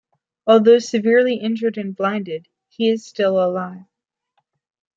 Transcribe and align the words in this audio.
Although 0.47 0.79
severely 0.79 1.35
injured 1.35 1.77
and 1.77 1.95
blinded, 1.95 2.47
he 2.69 2.89
is 2.89 3.05
still 3.05 3.37
alive. 3.39 3.85